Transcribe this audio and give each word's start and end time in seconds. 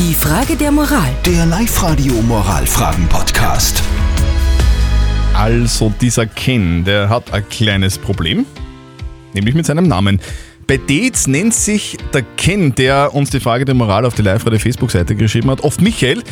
Die 0.00 0.14
Frage 0.14 0.56
der 0.56 0.72
Moral. 0.72 1.10
Der 1.26 1.44
Live-Radio 1.44 2.14
Moralfragen-Podcast. 2.22 3.82
Also 5.34 5.92
dieser 6.00 6.24
Ken, 6.24 6.86
der 6.86 7.10
hat 7.10 7.34
ein 7.34 7.46
kleines 7.50 7.98
Problem, 7.98 8.46
nämlich 9.34 9.54
mit 9.54 9.66
seinem 9.66 9.88
Namen. 9.88 10.20
Bei 10.66 10.76
Dates 10.76 11.26
nennt 11.26 11.52
sich 11.52 11.96
der 12.14 12.22
Ken, 12.36 12.74
der 12.76 13.12
uns 13.12 13.30
die 13.30 13.40
Frage 13.40 13.64
der 13.64 13.74
Moral 13.74 14.04
auf 14.04 14.14
die 14.14 14.22
Live-Radio 14.22 14.60
Facebook-Seite 14.60 15.16
geschrieben 15.16 15.50
hat, 15.50 15.62
oft 15.62 15.80
Michael, 15.80 16.22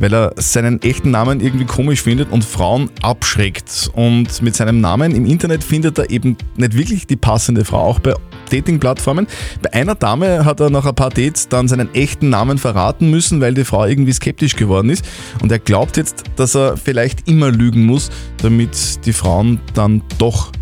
weil 0.00 0.12
er 0.12 0.34
seinen 0.36 0.82
echten 0.82 1.10
Namen 1.10 1.40
irgendwie 1.40 1.64
komisch 1.64 2.02
findet 2.02 2.30
und 2.30 2.44
Frauen 2.44 2.90
abschreckt. 3.00 3.90
Und 3.94 4.42
mit 4.42 4.54
seinem 4.54 4.82
Namen 4.82 5.14
im 5.14 5.24
Internet 5.24 5.64
findet 5.64 5.98
er 5.98 6.10
eben 6.10 6.36
nicht 6.56 6.76
wirklich 6.76 7.06
die 7.06 7.16
passende 7.16 7.64
Frau, 7.64 7.80
auch 7.80 8.00
bei 8.00 8.12
Dating-Plattformen. 8.50 9.26
Bei 9.62 9.72
einer 9.72 9.94
Dame 9.94 10.44
hat 10.44 10.60
er 10.60 10.68
nach 10.68 10.84
ein 10.84 10.94
paar 10.94 11.10
Dates 11.10 11.48
dann 11.48 11.66
seinen 11.66 11.94
echten 11.94 12.28
Namen 12.28 12.58
verraten 12.58 13.10
müssen, 13.10 13.40
weil 13.40 13.54
die 13.54 13.64
Frau 13.64 13.86
irgendwie 13.86 14.12
skeptisch 14.12 14.56
geworden 14.56 14.90
ist. 14.90 15.04
Und 15.40 15.50
er 15.50 15.58
glaubt 15.58 15.96
jetzt, 15.96 16.24
dass 16.36 16.54
er 16.54 16.76
vielleicht 16.76 17.28
immer 17.28 17.50
lügen 17.50 17.86
muss, 17.86 18.10
damit 18.42 19.06
die 19.06 19.14
Frauen 19.14 19.60
dann 19.72 20.02
doch 20.18 20.52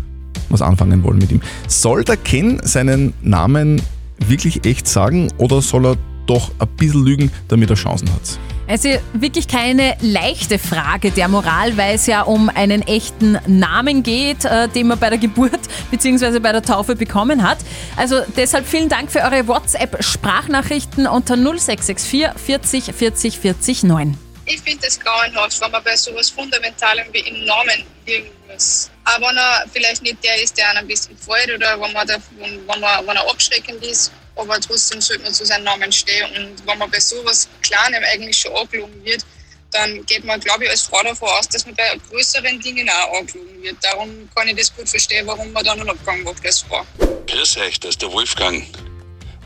was 0.49 0.61
anfangen 0.61 1.03
wollen 1.03 1.17
mit 1.19 1.31
ihm. 1.31 1.41
Soll 1.67 2.03
der 2.03 2.17
Ken 2.17 2.59
seinen 2.63 3.13
Namen 3.21 3.81
wirklich 4.19 4.65
echt 4.65 4.87
sagen 4.87 5.31
oder 5.37 5.61
soll 5.61 5.85
er 5.85 5.97
doch 6.25 6.51
ein 6.59 6.67
bisschen 6.77 7.05
lügen, 7.05 7.31
damit 7.47 7.69
er 7.69 7.75
Chancen 7.75 8.11
hat? 8.11 8.39
Also 8.67 8.89
wirklich 9.13 9.47
keine 9.47 9.95
leichte 10.01 10.57
Frage 10.57 11.11
der 11.11 11.27
Moral, 11.27 11.77
weil 11.77 11.95
es 11.95 12.07
ja 12.07 12.23
um 12.23 12.49
einen 12.49 12.81
echten 12.81 13.37
Namen 13.45 14.01
geht, 14.01 14.43
äh, 14.45 14.67
den 14.67 14.87
man 14.87 14.97
bei 14.97 15.09
der 15.09 15.19
Geburt 15.19 15.59
bzw. 15.91 16.39
bei 16.39 16.51
der 16.51 16.63
Taufe 16.63 16.95
bekommen 16.95 17.47
hat. 17.47 17.59
Also 17.95 18.21
deshalb 18.35 18.65
vielen 18.65 18.89
Dank 18.89 19.11
für 19.11 19.19
eure 19.19 19.47
WhatsApp-Sprachnachrichten 19.47 21.05
unter 21.05 21.35
0664 21.35 22.29
40 22.35 22.95
40 22.95 23.39
40 23.39 23.83
9. 23.83 24.17
Ich 24.47 24.61
finde 24.61 24.87
es 24.87 24.99
grauenhaft, 24.99 25.61
wenn 25.61 25.71
man 25.71 25.83
bei 25.83 25.95
sowas 25.95 26.29
Fundamentalem 26.29 27.05
wie 27.11 27.19
im 27.19 27.45
Namen 27.45 27.83
irgendwas. 28.05 28.89
Aber 29.05 29.27
wenn 29.27 29.37
er 29.37 29.65
vielleicht 29.71 30.01
nicht 30.01 30.23
der 30.23 30.41
ist, 30.41 30.57
der 30.57 30.69
einem 30.69 30.79
ein 30.79 30.87
bisschen 30.87 31.15
gefällt 31.15 31.51
oder 31.53 31.79
wenn, 31.79 31.93
man 31.93 32.07
da, 32.07 32.17
wenn, 32.39 32.65
man, 32.65 32.81
wenn 32.81 33.15
er 33.15 33.29
abschreckend 33.29 33.83
ist, 33.85 34.11
aber 34.35 34.59
trotzdem 34.59 34.99
sollte 34.99 35.23
man 35.23 35.33
zu 35.33 35.45
seinem 35.45 35.63
Namen 35.63 35.91
stehen. 35.91 36.27
Und 36.35 36.67
wenn 36.67 36.77
man 36.77 36.89
bei 36.89 36.99
sowas 36.99 37.47
Kleinem 37.61 38.03
eigentlich 38.11 38.37
schon 38.37 38.55
angelogen 38.55 39.03
wird, 39.05 39.23
dann 39.71 40.05
geht 40.05 40.23
man, 40.23 40.39
glaube 40.39 40.65
ich, 40.65 40.69
als 40.69 40.83
Frau 40.83 41.01
davon 41.03 41.29
aus, 41.29 41.47
dass 41.49 41.65
man 41.65 41.75
bei 41.75 41.83
größeren 42.09 42.59
Dingen 42.61 42.89
auch 42.89 43.19
angelogen 43.19 43.61
wird. 43.61 43.77
Darum 43.81 44.29
kann 44.35 44.47
ich 44.47 44.55
das 44.55 44.75
gut 44.75 44.89
verstehen, 44.89 45.27
warum 45.27 45.51
man 45.51 45.63
dann 45.63 45.79
einen 45.79 45.89
Abgang 45.89 46.23
macht 46.23 46.45
als 46.45 46.61
Frau. 46.61 46.85
Grüß 47.27 47.57
euch, 47.57 47.79
das 47.79 47.91
ist 47.91 48.01
der 48.01 48.11
Wolfgang. 48.11 48.65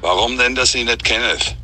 Warum 0.01 0.35
nennt 0.35 0.57
er 0.57 0.65
sich 0.65 0.85
nicht 0.85 1.03
Kenneth? 1.03 1.55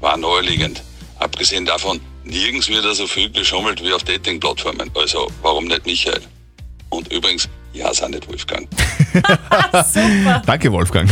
War 0.00 0.16
naheliegend. 0.16 0.82
Abgesehen 1.18 1.64
davon, 1.64 2.00
nirgends 2.24 2.68
wird 2.68 2.84
er 2.84 2.94
so 2.94 3.06
viel 3.06 3.30
geschummelt 3.30 3.82
wie 3.82 3.92
auf 3.92 4.04
Dating-Plattformen. 4.04 4.90
Also, 4.94 5.30
warum 5.42 5.66
nicht 5.66 5.86
Michael? 5.86 6.20
Und 6.92 7.10
übrigens, 7.10 7.48
ja, 7.72 7.92
sei 7.94 8.08
nicht 8.08 8.28
Wolfgang. 8.28 8.68
Super. 9.72 10.42
Danke, 10.44 10.70
Wolfgang. 10.72 11.10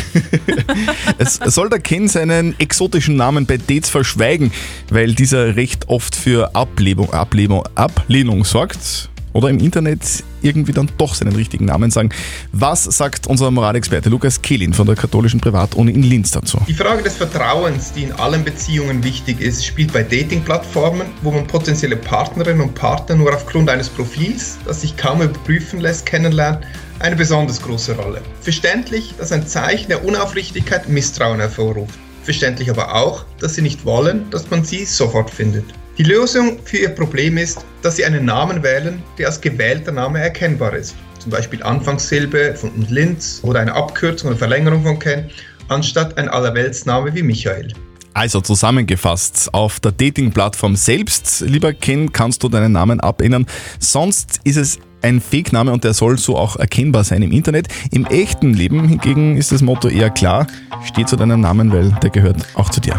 es 1.19 1.41
soll 1.47 1.70
der 1.70 1.81
Ken 1.81 2.06
seinen 2.06 2.59
exotischen 2.61 3.17
Namen 3.17 3.47
bei 3.47 3.56
Dates 3.56 3.89
verschweigen, 3.89 4.53
weil 4.91 5.14
dieser 5.14 5.56
recht 5.56 5.89
oft 5.89 6.14
für 6.14 6.55
Ablehnung, 6.55 7.14
Ablehnung, 7.14 7.67
Ablehnung 7.77 8.45
sorgt. 8.45 9.09
Oder 9.33 9.48
im 9.48 9.59
Internet 9.59 10.25
irgendwie 10.42 10.73
dann 10.73 10.91
doch 10.98 11.14
seinen 11.14 11.34
richtigen 11.34 11.67
Namen 11.67 11.91
sagen. 11.91 12.11
Was 12.53 12.84
sagt 12.84 13.27
unser 13.27 13.50
Moralexperte 13.50 14.09
Lukas 14.09 14.42
Kehlin 14.42 14.75
von 14.75 14.87
der 14.87 14.97
katholischen 14.97 15.41
Privatuni 15.41 15.92
in 15.92 16.03
Linz 16.03 16.31
dazu? 16.31 16.59
Die 16.67 16.75
Frage 16.75 17.03
des 17.03 17.17
Vertrauens, 17.17 17.92
die 17.92 18.05
in 18.05 18.12
allen 18.12 18.42
Beziehungen 18.42 19.05
wichtig 19.05 19.41
ist, 19.41 19.64
spielt 19.64 19.92
bei 19.92 20.03
Dating-Plattformen, 20.03 21.06
wo 21.22 21.31
man 21.31 21.47
potenzielle 21.47 21.97
Partnerinnen 21.97 22.62
und 22.62 22.75
Partner 22.75 23.17
nur 23.17 23.34
aufgrund 23.34 23.70
eines 23.70 23.89
Profils, 23.89 24.59
das 24.64 24.81
sich 24.81 24.97
kaum 24.97 25.22
überprüfen 25.22 25.81
lässt, 25.81 26.06
kennenlernt, 26.06 26.67
eine 26.98 27.16
besonders 27.16 27.62
große 27.62 27.97
Rolle. 27.97 28.21
Verständlich, 28.41 29.15
dass 29.19 29.33
ein 29.33 29.47
Zeichen 29.47 29.88
der 29.88 30.04
Unaufrichtigkeit 30.04 30.88
Misstrauen 30.88 31.41
hervorruft. 31.41 31.99
Verständlich 32.22 32.71
aber 32.71 32.94
auch, 32.94 33.25
dass 33.41 33.54
sie 33.54 33.62
nicht 33.62 33.84
wollen, 33.84 34.28
dass 34.31 34.50
man 34.50 34.65
sie 34.65 34.84
sofort 34.84 35.31
findet. 35.31 35.65
Die 36.00 36.06
Lösung 36.06 36.56
für 36.65 36.78
ihr 36.78 36.88
Problem 36.88 37.37
ist, 37.37 37.66
dass 37.83 37.97
sie 37.97 38.06
einen 38.06 38.25
Namen 38.25 38.62
wählen, 38.62 39.03
der 39.19 39.27
als 39.27 39.38
gewählter 39.38 39.93
Name 39.93 40.19
erkennbar 40.19 40.72
ist. 40.72 40.97
Zum 41.19 41.31
Beispiel 41.31 41.62
Anfangssilbe 41.62 42.55
von 42.55 42.71
Linz 42.88 43.41
oder 43.43 43.61
eine 43.61 43.75
Abkürzung 43.75 44.31
oder 44.31 44.39
Verlängerung 44.39 44.83
von 44.83 44.99
Ken, 44.99 45.28
anstatt 45.69 46.16
ein 46.16 46.31
Allerweltsname 46.31 47.15
wie 47.15 47.22
Michael. 47.22 47.75
Also 48.15 48.41
zusammengefasst, 48.41 49.53
auf 49.53 49.78
der 49.78 49.93
Dating-Plattform 49.93 50.75
selbst, 50.75 51.43
lieber 51.43 51.75
Ken, 51.75 52.10
kannst 52.10 52.43
du 52.43 52.49
deinen 52.49 52.72
Namen 52.72 52.99
abändern. 53.00 53.44
Sonst 53.78 54.41
ist 54.44 54.56
es 54.56 54.78
ein 55.03 55.21
Fake-Name 55.21 55.71
und 55.71 55.84
der 55.84 55.93
soll 55.93 56.16
so 56.16 56.39
auch 56.39 56.56
erkennbar 56.56 57.05
sein 57.05 57.21
im 57.21 57.31
Internet. 57.31 57.69
Im 57.91 58.06
echten 58.06 58.55
Leben 58.55 58.89
hingegen 58.89 59.37
ist 59.37 59.53
das 59.53 59.60
Motto 59.60 59.89
eher 59.89 60.09
klar, 60.09 60.47
steh 60.83 61.05
zu 61.05 61.16
deinem 61.16 61.43
Namen, 61.43 61.71
weil 61.71 61.94
der 62.03 62.09
gehört 62.09 62.39
auch 62.55 62.71
zu 62.71 62.81
dir. 62.81 62.99